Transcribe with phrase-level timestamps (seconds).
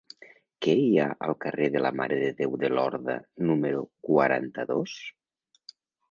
[0.65, 3.17] Què hi ha al carrer de la Mare de Déu de Lorda
[3.49, 4.95] número quaranta-dos?